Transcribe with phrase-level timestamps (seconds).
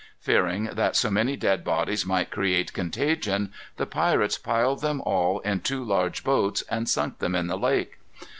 [0.19, 5.59] Fearing that so many dead bodies might create contagion, the pirates piled them all in
[5.59, 7.99] two large boats, and sunk them in the lake.